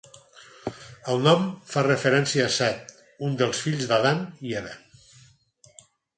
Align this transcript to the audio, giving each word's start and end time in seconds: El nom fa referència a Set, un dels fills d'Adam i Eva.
El 1.13 1.19
nom 1.27 1.45
fa 1.73 1.83
referència 1.87 2.47
a 2.47 2.55
Set, 2.57 2.91
un 3.29 3.37
dels 3.43 3.61
fills 3.67 3.87
d'Adam 3.93 4.27
i 4.51 4.59
Eva. 4.65 4.75